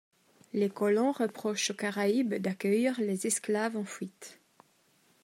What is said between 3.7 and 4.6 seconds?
en fuite.